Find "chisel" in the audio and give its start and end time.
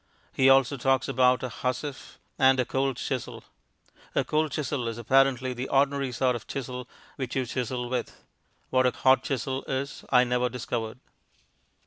2.97-3.43, 4.51-4.87, 6.47-6.89, 7.45-7.87, 9.21-9.63